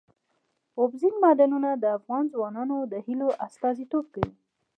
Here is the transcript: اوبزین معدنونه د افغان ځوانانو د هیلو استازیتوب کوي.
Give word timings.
اوبزین 0.79 1.15
معدنونه 1.23 1.69
د 1.73 1.85
افغان 1.97 2.23
ځوانانو 2.33 2.77
د 2.91 2.93
هیلو 3.05 3.29
استازیتوب 3.45 4.05
کوي. 4.13 4.31